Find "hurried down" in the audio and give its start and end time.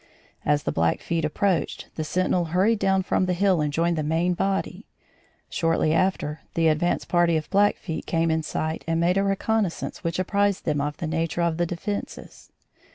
2.45-3.03